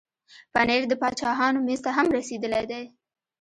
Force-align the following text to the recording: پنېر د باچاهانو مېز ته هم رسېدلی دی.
پنېر 0.53 0.83
د 0.87 0.93
باچاهانو 1.01 1.59
مېز 1.67 1.79
ته 1.85 1.91
هم 1.97 2.07
رسېدلی 2.17 2.63
دی. 2.71 2.83